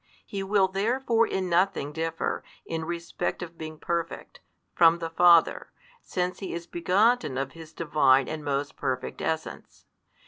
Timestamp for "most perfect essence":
8.43-9.85